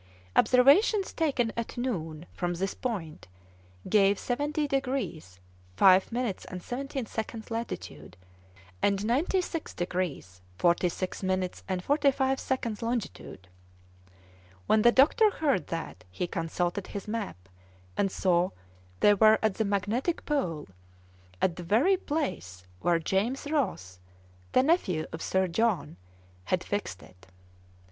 [0.35, 3.27] Observations taken at noon from this point
[3.87, 5.39] gave 70 degrees
[5.77, 8.17] 5 minutes 17 seconds latitude,
[8.81, 13.47] and 96 degrees 46 minutes 45 seconds longitude;
[14.65, 17.37] when the doctor heard that he consulted his map,
[17.95, 18.49] and saw
[19.01, 20.67] they were at the magnetic pole,
[21.43, 23.99] at the very place where James Ross,
[24.53, 25.97] the nephew of Sir John,
[26.45, 27.27] had fixed it.